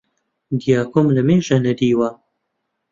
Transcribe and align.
دیاکۆم 0.59 1.07
لەمێژە 1.15 1.57
نەدیوە 1.65 2.09